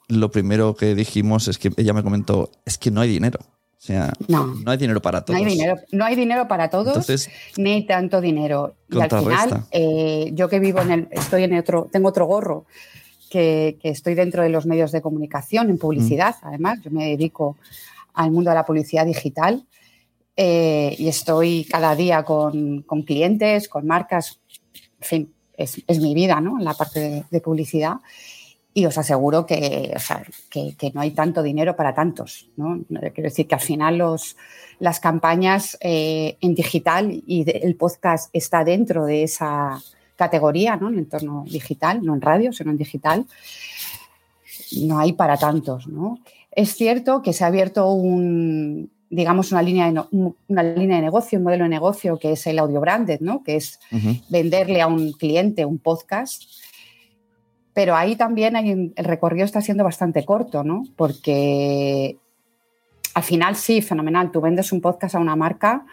lo 0.10 0.32
primero 0.32 0.76
que 0.76 0.94
dijimos 0.94 1.48
es 1.48 1.58
que 1.58 1.72
ella 1.78 1.94
me 1.94 2.04
comentó, 2.04 2.52
es 2.66 2.78
que 2.78 2.92
no 2.92 3.00
hay 3.00 3.10
dinero. 3.10 3.40
O 3.80 3.82
sea, 3.82 4.12
no, 4.28 4.56
hay 4.66 4.78
dinero 4.78 5.02
para 5.02 5.24
todos. 5.24 5.40
No 5.40 5.48
hay 5.48 5.54
dinero, 5.54 5.76
no 5.94 6.04
hay 6.04 6.16
dinero 6.18 6.50
para 6.50 6.70
todos, 6.70 7.30
ni 7.56 7.72
hay 7.72 7.86
tanto 7.86 8.20
dinero. 8.20 8.76
Y 8.92 9.00
al 9.00 9.10
final, 9.10 9.64
eh, 9.72 10.32
yo 10.34 10.50
que 10.50 10.60
vivo 10.60 10.82
en 10.82 10.92
el, 10.92 11.08
estoy 11.12 11.44
en 11.44 11.58
otro, 11.58 11.88
tengo 11.90 12.10
otro 12.10 12.26
gorro, 12.26 12.66
que, 13.30 13.78
estoy 13.84 14.16
dentro 14.16 14.44
de 14.44 14.50
los 14.50 14.66
medios 14.66 14.92
de 14.92 15.02
comunicación, 15.02 15.70
en 15.70 15.78
publicidad, 15.78 16.36
mm. 16.42 16.48
además, 16.48 16.80
yo 16.84 16.92
me 16.92 17.06
dedico 17.06 17.56
al 18.16 18.32
mundo 18.32 18.50
de 18.50 18.56
la 18.56 18.66
publicidad 18.66 19.06
digital 19.06 19.66
eh, 20.36 20.94
y 21.00 21.08
estoy 21.08 21.64
cada 21.64 21.96
día 21.96 22.24
con, 22.24 22.84
clientes, 23.06 23.70
con 23.70 23.88
marcas, 23.88 24.42
en 25.00 25.08
fin, 25.08 25.34
es, 25.56 26.00
mi 26.02 26.14
vida, 26.14 26.42
¿no? 26.42 26.60
En 26.60 26.66
la 26.66 26.74
parte 26.74 27.24
de 27.30 27.42
publicidad 27.42 27.96
y 28.74 28.86
os 28.86 28.98
aseguro 28.98 29.46
que, 29.46 29.96
que, 30.50 30.92
no 30.94 31.02
hay 31.02 31.12
tanto 31.12 31.42
dinero 31.42 31.76
para 31.76 31.94
tantos. 31.94 32.50
¿no? 32.56 32.80
Quiero 32.88 33.30
decir 33.30 33.48
que 33.48 33.56
al 33.56 33.62
final 33.62 33.98
los, 33.98 34.38
las 34.80 35.00
campañas 35.00 35.78
eh, 35.82 36.38
en 36.42 36.54
digital 36.54 37.12
y 37.26 37.46
el 37.50 37.76
podcast 37.76 38.30
está 38.34 38.64
dentro 38.64 39.06
de 39.06 39.24
esa 39.24 39.82
categoría, 40.16 40.76
¿no? 40.76 40.90
en 40.90 40.96
el 40.96 41.00
entorno 41.00 41.46
digital, 41.48 42.04
no 42.04 42.14
en 42.14 42.22
radio, 42.22 42.54
sino 42.54 42.72
en 42.72 42.78
digital, 42.78 43.26
no 44.82 45.00
hay 45.00 45.14
para 45.14 45.38
tantos. 45.38 45.88
¿no? 45.88 46.20
Es 46.52 46.76
cierto 46.76 47.22
que 47.22 47.34
se 47.34 47.44
ha 47.44 47.48
abierto 47.48 47.92
un, 47.92 48.92
digamos, 49.10 49.52
una 49.52 49.64
línea, 49.64 49.92
de 49.92 50.04
una 50.48 50.64
línea 50.64 50.98
de 50.98 51.04
negocio, 51.04 51.40
un 51.40 51.46
modelo 51.46 51.64
de 51.64 51.70
negocio 51.70 52.20
que 52.20 52.34
es 52.34 52.46
el 52.46 52.60
audio 52.60 52.80
branded, 52.82 53.20
¿no? 53.22 53.44
que 53.44 53.56
es 53.56 53.80
venderle 54.30 54.82
a 54.82 54.88
un 54.88 55.12
cliente 55.14 55.66
un 55.66 55.80
podcast 55.80 56.44
pero 57.80 57.96
ahí 57.96 58.18
también 58.18 58.58
el 58.58 59.06
recorrido 59.06 59.46
está 59.46 59.62
siendo 59.62 59.86
bastante 59.86 60.26
corto, 60.26 60.66
¿no? 60.66 60.84
Porque 60.98 62.18
al 63.14 63.24
final 63.24 63.56
sí, 63.56 63.82
fenomenal, 63.82 64.32
tú 64.32 64.42
vendes 64.42 64.74
un 64.74 64.82
podcast 64.82 65.16
a 65.16 65.20
una 65.20 65.38
marca, 65.38 65.86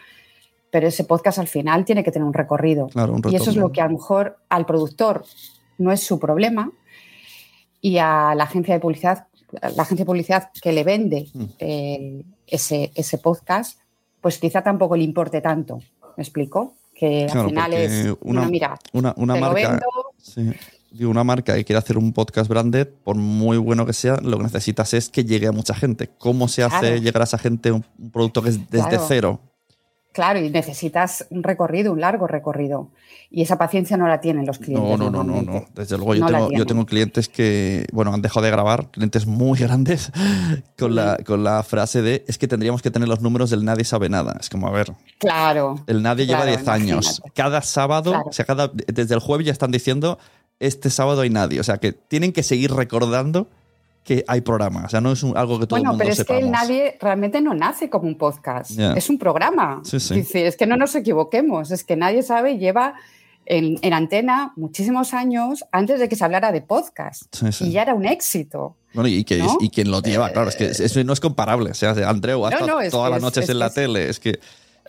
pero 0.73 0.89
ese 0.89 1.05
podcast 1.05 1.39
al 1.39 1.47
final 1.47 1.85
tiene 1.85 2.03
que 2.03 2.11
tener 2.11 2.27
un 2.27 2.35
recorrido. 2.35 2.89
y 3.31 3.37
eso 3.37 3.51
es 3.51 3.57
lo 3.57 3.71
que 3.71 3.81
a 3.83 3.85
lo 3.85 3.93
mejor 3.93 4.37
al 4.49 4.67
productor 4.67 5.25
no 5.79 5.93
es 5.93 6.03
su 6.03 6.19
problema 6.19 6.73
y 7.81 7.99
a 7.99 8.35
la 8.35 8.43
agencia 8.43 8.75
de 8.75 8.81
publicidad, 8.81 9.29
la 9.53 9.85
agencia 9.85 9.99
de 9.99 10.07
publicidad 10.07 10.51
que 10.61 10.73
le 10.73 10.83
vende 10.83 11.29
mm. 11.33 11.45
eh, 11.61 12.23
ese, 12.49 12.91
ese 12.97 13.19
podcast, 13.19 13.79
pues 14.21 14.39
quizá 14.39 14.61
tampoco 14.61 14.97
le 14.97 15.05
importe 15.05 15.41
tanto. 15.41 15.79
¿Me 16.17 16.25
explico? 16.25 16.75
Que 16.93 17.29
al 17.31 17.47
final 17.47 17.73
es 17.75 18.13
una, 18.23 18.49
mira, 18.49 18.77
una, 18.93 19.37
marca 19.37 19.79
una 21.05 21.25
marca 21.25 21.55
que 21.55 21.65
quiere 21.65 21.79
hacer 21.79 21.99
un 21.99 22.13
podcast 22.13 22.49
branded, 22.49 22.89
por 23.05 23.17
muy 23.17 23.59
bueno 23.59 23.87
que 23.87 23.93
sea, 23.93 24.17
lo 24.23 24.39
que 24.39 24.45
necesitas 24.45 24.95
es 24.95 25.09
que 25.09 25.25
llegue 25.25 25.47
a 25.47 25.53
mucha 25.53 25.75
gente. 25.75 26.11
¿Cómo 26.19 26.49
se 26.49 26.63
hace 26.63 27.01
llegar 27.01 27.23
a 27.23 27.25
esa 27.25 27.39
gente 27.39 27.73
un, 27.73 27.85
producto 28.13 28.43
que 28.43 28.51
es 28.51 28.71
desde 28.71 28.99
cero? 29.07 29.41
Claro, 30.17 30.41
y 30.41 30.49
necesitas 30.49 31.27
un 31.29 31.43
recorrido, 31.43 31.93
un 31.93 32.01
largo 32.01 32.27
recorrido. 32.27 32.89
Y 33.31 33.43
esa 33.43 33.59
paciencia 33.59 33.99
no 33.99 34.09
la 34.09 34.19
tienen 34.19 34.47
los 34.47 34.57
clientes. 34.59 34.99
No, 34.99 35.11
no, 35.11 35.23
no, 35.23 35.43
no, 35.43 35.67
Desde 35.75 35.99
luego, 35.99 36.15
yo, 36.15 36.65
tengo, 36.65 36.87
clientes 36.87 37.29
que, 37.29 37.85
bueno, 37.93 38.15
han 38.15 38.23
dejado 38.23 38.47
de 38.47 38.51
grabar, 38.51 38.91
clientes 38.91 39.27
muy 39.27 39.59
grandes, 39.61 40.11
con 40.79 40.95
la, 40.95 41.19
con 41.19 41.45
la 41.45 41.63
frase 41.63 42.01
de 42.01 42.25
es 42.29 42.39
que 42.39 42.49
tendríamos 42.49 42.81
que 42.81 42.91
tener 42.91 43.09
los 43.09 43.21
números 43.21 43.51
del 43.51 43.63
nadie 43.63 43.85
sabe 43.85 44.09
nada. 44.09 44.39
Es 44.41 44.49
como, 44.49 44.69
a 44.69 44.71
ver. 44.71 44.95
Claro. 45.19 45.85
El 45.87 46.03
nadie 46.03 46.27
lleva 46.27 46.47
10 46.47 46.67
años. 46.67 47.21
Cada 47.35 47.61
sábado, 47.61 48.23
o 48.25 48.33
sea, 48.33 48.47
cada, 48.47 48.69
desde 48.69 49.15
el 49.15 49.21
jueves 49.21 49.45
ya 49.45 49.53
están 49.53 49.71
diciendo 49.71 50.19
este 50.61 50.91
sábado 50.91 51.23
hay 51.23 51.31
nadie. 51.31 51.61
O 51.61 51.65
sea, 51.65 51.79
que 51.79 51.93
tienen 51.93 52.33
que 52.33 52.43
seguir 52.43 52.73
recordando 52.73 53.49
que 54.05 54.25
hay 54.29 54.41
programa. 54.41 54.85
O 54.87 54.89
sea, 54.89 55.01
no 55.01 55.13
es 55.13 55.25
algo 55.25 55.59
que 55.59 55.67
todo 55.67 55.79
el 55.79 55.85
mundo 55.85 55.99
pero 55.99 56.13
es 56.13 56.25
que 56.25 56.43
nadie 56.43 56.97
realmente 57.01 57.41
no 57.41 57.55
nace 57.55 57.91
como 57.91 58.07
un 58.07 58.17
podcast. 58.17 58.71
Es 58.79 59.11
un 59.11 59.19
programa. 59.19 59.83
Es, 59.93 60.57
que 60.57 60.67
no 60.67 60.77
nos 60.77 60.95
equivoquemos. 60.95 61.73
Es 61.73 61.83
que 61.83 61.97
nadie 61.97 62.23
sabe, 62.23 62.57
lleva 62.57 62.95
en, 63.47 63.93
antena 63.93 64.53
muchísimos 64.57 65.13
años 65.13 65.65
antes 65.73 65.99
de 65.99 66.09
que 66.09 66.15
se 66.15 66.25
hablara 66.25 66.53
de 66.53 66.63
podcast. 66.63 67.25
y 67.61 67.73
ya 67.73 67.83
era 67.83 67.95
un 67.95 68.07
éxito. 68.07 68.77
Bueno, 68.95 69.09
y, 69.09 69.25
que, 69.25 69.45
quien 69.73 69.91
lo 69.91 70.01
lleva, 70.01 70.31
claro, 70.31 70.49
es 70.49 70.57
que 70.57 70.67
eso 70.67 71.05
no 71.05 71.13
es 71.13 71.21
comparable. 71.21 71.71
O 71.71 71.75
sea, 71.75 71.91
Andreu 72.09 72.47
ha 72.47 72.51
todas 72.91 73.11
las 73.11 73.21
noches 73.21 73.49
en 73.49 73.59
la 73.59 73.71
tele. 73.71 74.09
Es 74.09 74.21
que 74.21 74.39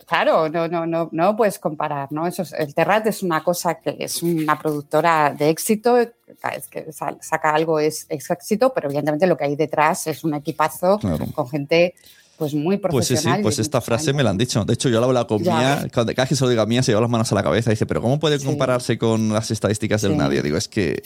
Claro, 0.06 0.48
no, 0.48 0.68
no, 0.68 0.86
no, 0.86 1.08
no 1.12 1.36
puedes 1.36 1.58
comparar, 1.58 2.10
¿no? 2.12 2.26
Eso 2.26 2.42
es- 2.42 2.52
el 2.52 2.74
Terrat 2.74 3.06
es 3.06 3.22
una 3.22 3.42
cosa 3.42 3.74
que 3.76 3.96
es 3.98 4.22
una 4.22 4.58
productora 4.58 5.34
de 5.36 5.48
éxito, 5.50 5.96
cada 6.40 6.54
vez 6.56 6.68
que 6.68 6.86
saca 6.92 7.50
algo 7.54 7.78
es, 7.80 8.06
es 8.08 8.30
éxito, 8.30 8.72
pero 8.74 8.88
evidentemente 8.88 9.26
lo 9.26 9.36
que 9.36 9.44
hay 9.44 9.56
detrás 9.56 10.06
es 10.06 10.24
un 10.24 10.34
equipazo 10.34 10.98
Claro. 10.98 11.26
con 11.34 11.48
gente 11.48 11.94
pues 12.36 12.54
muy 12.54 12.76
Pues 12.76 13.06
sí, 13.06 13.14
profesional. 13.14 13.38
sí, 13.38 13.42
pues 13.42 13.58
esta 13.58 13.80
frase 13.80 14.10
años. 14.10 14.16
me 14.18 14.22
la 14.22 14.30
han 14.30 14.38
dicho. 14.38 14.64
De 14.64 14.74
hecho, 14.74 14.88
yo 14.88 15.00
la 15.00 15.06
he 15.06 15.08
hablado 15.08 15.26
con. 15.26 15.42
Mía, 15.42 15.88
cuando 15.92 16.12
cada 16.14 16.22
vez 16.22 16.28
que 16.28 16.36
se 16.36 16.44
lo 16.44 16.50
digo 16.50 16.62
a 16.62 16.66
Mía 16.66 16.84
se 16.84 16.92
lleva 16.92 17.00
las 17.00 17.10
manos 17.10 17.32
a 17.32 17.34
la 17.34 17.42
cabeza 17.42 17.70
y 17.70 17.72
dice, 17.72 17.84
pero 17.84 18.00
¿cómo 18.00 18.20
puede 18.20 18.38
Sí. 18.38 18.46
compararse 18.46 18.96
con 18.96 19.30
las 19.32 19.50
estadísticas 19.50 20.02
del 20.02 20.16
nadie? 20.16 20.40
Digo, 20.40 20.56
es 20.56 20.68
que, 20.68 21.02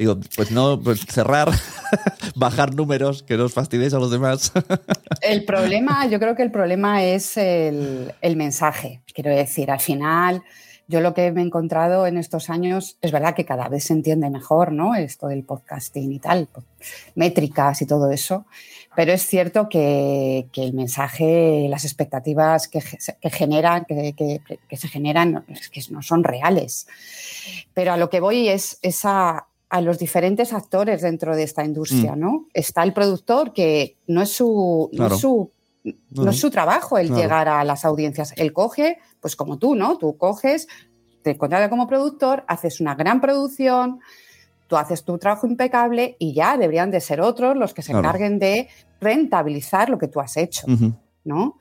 digo, 0.00 0.18
pues 0.34 0.50
no, 0.50 0.80
pues 0.82 1.00
cerrar, 1.06 1.50
bajar 2.34 2.74
números, 2.74 3.22
que 3.22 3.36
no 3.36 3.44
os 3.44 3.52
fastidiéis 3.52 3.92
a 3.92 3.98
los 3.98 4.10
demás. 4.10 4.50
El 5.20 5.44
problema, 5.44 6.06
yo 6.06 6.18
creo 6.18 6.34
que 6.34 6.42
el 6.42 6.50
problema 6.50 7.04
es 7.04 7.36
el, 7.36 8.14
el 8.22 8.36
mensaje. 8.36 9.02
Quiero 9.12 9.30
decir, 9.30 9.70
al 9.70 9.80
final, 9.80 10.42
yo 10.88 11.02
lo 11.02 11.12
que 11.12 11.30
me 11.32 11.42
he 11.42 11.44
encontrado 11.44 12.06
en 12.06 12.16
estos 12.16 12.48
años, 12.48 12.96
es 13.02 13.12
verdad 13.12 13.34
que 13.34 13.44
cada 13.44 13.68
vez 13.68 13.84
se 13.84 13.92
entiende 13.92 14.30
mejor, 14.30 14.72
¿no? 14.72 14.94
Esto 14.94 15.26
del 15.28 15.42
podcasting 15.44 16.10
y 16.12 16.18
tal, 16.20 16.46
po- 16.46 16.64
métricas 17.16 17.82
y 17.82 17.86
todo 17.86 18.10
eso. 18.10 18.46
Pero 18.96 19.12
es 19.12 19.26
cierto 19.26 19.68
que, 19.68 20.46
que 20.52 20.64
el 20.64 20.72
mensaje, 20.72 21.66
las 21.68 21.84
expectativas 21.84 22.66
que, 22.66 22.82
que 23.20 23.30
generan, 23.30 23.84
que, 23.84 24.14
que- 24.16 24.76
se 24.76 24.88
generan, 24.88 25.44
es 25.48 25.68
que 25.68 25.82
no 25.90 26.00
son 26.02 26.24
reales. 26.24 26.86
Pero 27.74 27.92
a 27.92 27.98
lo 27.98 28.08
que 28.08 28.20
voy 28.20 28.48
es, 28.48 28.78
es 28.80 29.04
a, 29.70 29.80
los 29.80 29.98
diferentes 29.98 30.52
actores 30.52 31.02
dentro 31.02 31.34
de 31.34 31.44
esta 31.44 31.64
industria, 31.64 32.16
¿no? 32.16 32.46
Está 32.52 32.82
el 32.82 32.92
productor 32.92 33.52
que 33.52 33.96
no 34.06 34.20
es 34.22 34.32
su, 34.32 34.90
no 34.92 35.06
es 35.06 35.18
su, 35.18 35.50
No, 36.10 36.30
es 36.30 36.38
su 36.38 36.50
trabajo 36.50 36.98
el 36.98 37.06
Claro. 37.06 37.22
llegar 37.22 37.48
a 37.48 37.64
las 37.64 37.86
audiencias. 37.86 38.34
Él 38.36 38.52
coge, 38.52 38.98
pues 39.20 39.34
como 39.34 39.58
tú, 39.58 39.74
¿no? 39.74 39.96
Tú 39.96 40.16
coges, 40.18 40.68
te 41.22 41.38
contratas 41.38 41.70
como 41.70 41.86
productor, 41.86 42.44
haces 42.48 42.80
una 42.80 42.94
gran 42.94 43.20
producción, 43.20 44.00
tú 44.66 44.76
haces 44.76 45.04
tu 45.04 45.16
trabajo 45.18 45.46
impecable 45.46 46.16
y 46.18 46.34
ya 46.34 46.56
deberían 46.58 46.90
de 46.90 47.00
ser 47.00 47.20
otros 47.20 47.56
los 47.56 47.72
que 47.72 47.82
se 47.82 47.92
Claro. 47.92 48.06
encarguen 48.06 48.38
de 48.38 48.68
rentabilizar 49.00 49.88
lo 49.88 49.96
que 49.98 50.08
tú 50.08 50.20
has 50.20 50.36
hecho. 50.36 50.66
¿no? 51.24 51.58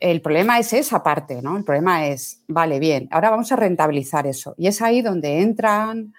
El 0.00 0.20
problema 0.20 0.58
es 0.58 0.72
esa 0.72 1.02
parte, 1.02 1.40
¿no? 1.42 1.56
El 1.56 1.64
problema 1.64 2.06
es, 2.06 2.40
vale, 2.48 2.78
bien, 2.78 3.08
ahora 3.10 3.30
vamos 3.30 3.52
a 3.52 3.56
rentabilizar 3.56 4.26
eso. 4.26 4.54
Y 4.56 4.66
es 4.66 4.80
ahí 4.82 5.02
donde 5.02 5.40
entran, 5.40 6.14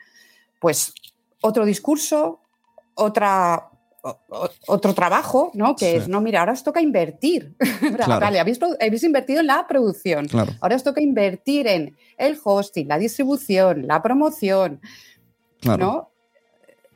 pues, 0.60 0.94
otro 1.42 1.66
discurso, 1.66 2.40
otra, 2.96 3.70
o- 4.04 4.50
otro 4.68 4.94
trabajo, 4.94 5.52
¿no? 5.54 5.76
Que 5.76 5.92
Sí. 5.92 5.98
es, 5.98 6.08
no, 6.08 6.22
mira, 6.22 6.40
ahora 6.42 6.54
os 6.54 6.64
toca 6.64 6.82
invertir. 6.82 7.56
Claro. 8.06 8.20
Vale, 8.22 8.40
habéis, 8.40 8.60
habéis 8.62 9.04
invertido 9.04 9.40
en 9.42 9.48
la 9.48 9.66
producción. 9.68 10.28
Claro. 10.28 10.54
Ahora 10.62 10.76
os 10.76 10.84
toca 10.84 11.02
invertir 11.02 11.68
en 11.68 11.96
el 12.18 12.38
hosting, 12.44 12.88
la 12.88 12.98
distribución, 12.98 13.88
la 13.88 14.02
promoción, 14.02 14.80
Claro. 15.60 15.86
¿no? 15.86 16.10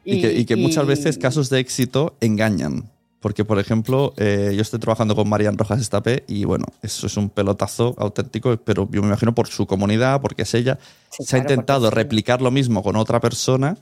Y, 0.06 0.22
que, 0.22 0.34
y 0.34 0.46
que 0.46 0.56
muchas 0.56 0.86
veces 0.88 1.18
casos 1.18 1.50
de 1.50 1.60
éxito 1.60 2.16
engañan. 2.22 2.90
Porque, 3.20 3.44
por 3.44 3.60
ejemplo, 3.60 4.14
eh, 4.16 4.54
yo 4.56 4.62
estoy 4.62 4.80
trabajando 4.80 5.14
con 5.14 5.28
Marian 5.28 5.58
Rojas 5.58 5.82
Estape 5.82 6.24
y 6.26 6.46
bueno, 6.46 6.66
eso 6.82 7.06
es 7.06 7.18
un 7.18 7.30
pelotazo 7.30 7.94
auténtico, 7.98 8.56
pero 8.64 8.88
yo 8.90 9.02
me 9.02 9.08
imagino 9.10 9.36
por 9.36 9.48
su 9.50 9.68
comunidad, 9.68 10.22
porque 10.22 10.44
es 10.44 10.54
ella. 10.54 10.80
Sí, 11.10 11.26
se 11.26 11.36
ha 11.36 11.40
intentado 11.40 11.90
sí. 11.90 11.96
replicar 11.96 12.42
lo 12.42 12.50
mismo 12.50 12.82
con 12.82 12.96
otra 12.96 13.20
persona 13.20 13.78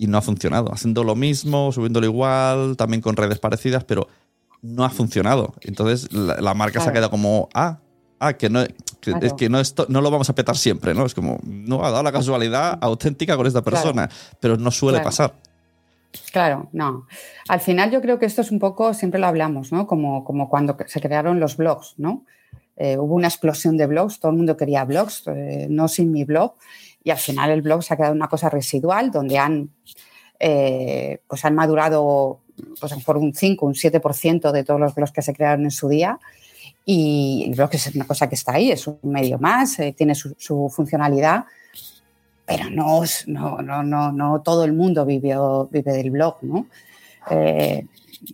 y 0.00 0.06
no 0.06 0.16
ha 0.16 0.22
funcionado. 0.22 0.72
Haciendo 0.72 1.04
lo 1.04 1.14
mismo, 1.14 1.70
subiéndolo 1.72 2.06
igual, 2.06 2.74
también 2.78 3.02
con 3.02 3.16
redes 3.16 3.38
parecidas, 3.38 3.84
pero 3.84 4.08
no 4.62 4.82
ha 4.82 4.88
funcionado. 4.88 5.52
Entonces 5.60 6.10
la, 6.10 6.40
la 6.40 6.54
marca 6.54 6.80
se 6.80 6.88
ha 6.88 6.92
quedado 6.92 7.10
como, 7.10 7.50
ah, 7.52 7.80
ah, 8.18 8.32
que 8.32 8.48
no, 8.48 8.64
que, 8.64 9.10
Claro. 9.12 9.26
es 9.26 9.34
que 9.34 9.50
no, 9.50 9.60
esto, 9.60 9.84
no 9.90 10.00
lo 10.00 10.10
vamos 10.10 10.30
a 10.30 10.34
petar 10.34 10.56
siempre, 10.56 10.94
¿no? 10.94 11.04
Es 11.04 11.12
como, 11.12 11.38
no 11.44 11.84
ha 11.84 11.90
dado 11.90 12.02
la 12.02 12.12
casualidad 12.12 12.78
auténtica 12.80 13.36
con 13.36 13.46
esta 13.46 13.60
Claro. 13.60 13.76
persona, 13.76 14.08
pero 14.40 14.56
no 14.56 14.70
suele 14.70 15.00
pasar. 15.00 15.34
Claro, 16.32 16.70
no. 16.72 17.06
Al 17.48 17.60
final 17.60 17.90
yo 17.90 18.00
creo 18.00 18.18
que 18.18 18.24
esto 18.24 18.40
es 18.40 18.50
un 18.50 18.58
poco, 18.58 18.94
siempre 18.94 19.20
lo 19.20 19.26
hablamos, 19.26 19.70
¿no? 19.70 19.86
Como, 19.86 20.24
como 20.24 20.48
cuando 20.48 20.78
se 20.86 21.00
crearon 21.02 21.40
los 21.40 21.58
blogs, 21.58 21.94
¿no? 21.98 22.24
Eh, 22.76 22.96
hubo 22.96 23.14
una 23.14 23.28
explosión 23.28 23.76
de 23.76 23.86
blogs, 23.86 24.18
todo 24.18 24.30
el 24.30 24.38
mundo 24.38 24.56
quería 24.56 24.82
blogs, 24.86 25.24
eh, 25.26 25.66
no 25.68 25.86
sin 25.88 26.10
mi 26.10 26.24
blog, 26.24 26.54
y 27.02 27.10
al 27.10 27.18
final 27.18 27.50
el 27.50 27.62
blog 27.62 27.82
se 27.82 27.94
ha 27.94 27.96
quedado 27.96 28.14
una 28.14 28.28
cosa 28.28 28.48
residual 28.50 29.10
donde 29.10 29.38
han, 29.38 29.70
eh, 30.38 31.20
pues 31.26 31.44
han 31.44 31.54
madurado 31.54 32.40
pues, 32.78 32.92
por 33.04 33.16
un 33.16 33.34
5, 33.34 33.66
un 33.66 33.74
7% 33.74 34.52
de 34.52 34.64
todos 34.64 34.80
los 34.80 34.94
blogs 34.94 35.12
que 35.12 35.22
se 35.22 35.34
crearon 35.34 35.64
en 35.64 35.70
su 35.70 35.88
día. 35.88 36.18
Y 36.84 37.44
el 37.46 37.54
blog 37.54 37.70
es 37.72 37.94
una 37.94 38.06
cosa 38.06 38.28
que 38.28 38.34
está 38.34 38.54
ahí, 38.54 38.70
es 38.70 38.86
un 38.86 38.98
medio 39.02 39.38
más, 39.38 39.78
eh, 39.78 39.94
tiene 39.96 40.14
su, 40.14 40.34
su 40.38 40.70
funcionalidad, 40.74 41.44
pero 42.46 42.68
no, 42.68 43.02
no, 43.26 43.62
no, 43.62 43.82
no, 43.82 44.12
no 44.12 44.42
todo 44.42 44.64
el 44.64 44.72
mundo 44.72 45.06
vive, 45.06 45.36
vive 45.70 45.92
del 45.92 46.10
blog, 46.10 46.38
¿no? 46.42 46.66
Eh, 47.30 47.86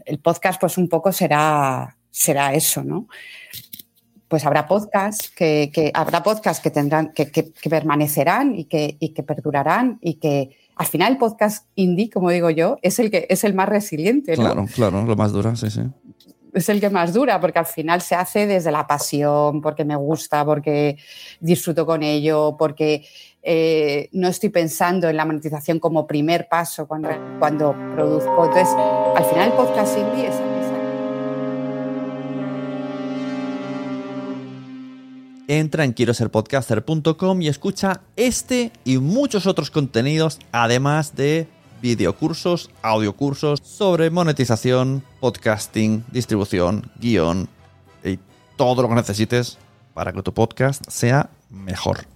el 0.05 0.18
podcast, 0.18 0.61
pues 0.61 0.79
un 0.79 0.88
poco 0.88 1.12
será, 1.12 1.96
será 2.11 2.55
eso, 2.55 2.83
¿no? 2.83 3.09
Pues 4.29 4.45
habrá 4.45 4.67
podcasts 4.67 5.31
que, 5.31 5.71
que- 5.73 5.91
habrá 5.95 6.23
podcasts 6.23 6.62
que 6.62 6.71
tendrán, 6.71 7.12
que, 7.12 7.31
que- 7.31 7.53
que 7.53 7.71
permanecerán 7.71 8.55
y 8.57 8.65
que, 8.65 8.97
y 8.99 9.11
que 9.11 9.23
perdurarán 9.23 9.99
y 10.01 10.15
que 10.15 10.57
al 10.77 10.87
final 10.87 11.12
el 11.12 11.19
podcast 11.19 11.67
indie, 11.77 12.11
como 12.11 12.31
digo 12.31 12.51
yo, 12.51 12.77
es 12.83 12.99
el 12.99 13.11
que 13.11 13.27
es 13.31 13.45
el 13.45 13.55
más 13.55 13.69
resiliente, 13.69 14.37
¿no? 14.37 14.43
Claro, 14.43 14.67
claro, 14.75 15.05
lo 15.05 15.17
más 15.17 15.33
duro, 15.33 15.55
sí, 15.57 15.71
sí. 15.71 15.81
es 16.53 16.69
el 16.69 16.81
que 16.81 16.91
más 16.91 17.12
dura, 17.15 17.41
porque 17.41 17.59
al 17.61 17.67
final 17.67 18.01
se 18.03 18.15
hace 18.15 18.47
desde 18.47 18.71
la 18.73 18.87
pasión, 18.87 19.61
porque 19.62 19.85
me 19.85 19.97
gusta, 19.97 20.45
porque 20.45 20.99
disfruto 21.41 21.87
con 21.87 22.03
ello, 22.03 22.57
porque 22.59 23.07
eh, 23.43 24.09
no 24.12 24.27
estoy 24.29 24.49
pensando 24.49 25.09
en 25.09 25.17
la 25.17 25.25
monetización 25.25 25.79
como 25.79 26.07
primer 26.07 26.49
paso 26.49 26.87
cuando, 26.89 27.09
cuando 27.39 27.75
produzco. 27.95 28.47
Entonces, 28.47 28.69
al 29.15 29.25
final 29.25 29.51
el 29.51 29.55
podcast 29.55 29.97
indie 29.97 30.27
es... 30.27 30.35
es- 30.35 30.56
Entra 35.48 35.85
en 35.85 35.92
quiero 35.92 36.12
ser 36.12 36.30
podcaster.com 36.30 37.42
y 37.42 37.48
escucha 37.48 38.00
este 38.16 38.72
y 38.85 38.98
muchos 38.98 39.46
otros 39.46 39.70
contenidos, 39.70 40.40
además 40.50 41.14
de 41.14 41.46
videocursos, 41.80 42.70
audiocursos 42.82 43.61
sobre 43.62 44.11
monetización, 44.11 45.04
podcasting, 45.20 46.04
distribución, 46.11 46.90
guion 46.98 47.48
y 48.02 48.18
todo 48.56 48.82
lo 48.82 48.88
que 48.88 48.94
necesites 48.96 49.59
para 49.94 50.12
que 50.12 50.22
tu 50.22 50.35
podcast 50.35 50.85
sea 50.88 51.30
mejor. 51.48 52.15